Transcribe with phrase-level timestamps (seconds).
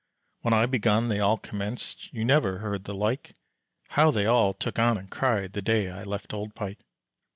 [0.39, 3.35] When I begun they all commenced, You never heard the like,
[3.89, 6.79] How they all took on and cried The day I left old Pike.